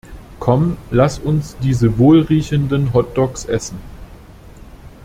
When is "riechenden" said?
2.23-2.91